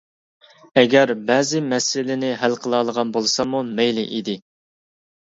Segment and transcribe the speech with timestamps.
[0.81, 4.37] ئەگەر بەزى مەسىلىنى ھەل قىلالىغان بولساممۇ مەيلى ئىدى.